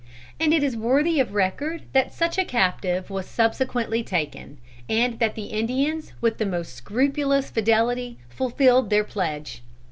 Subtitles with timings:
[0.39, 4.57] And it is worthy of record that such a captive was subsequently taken,
[4.89, 9.61] and that the Indians with the most scrupulous fidelity fulfilled their pledge.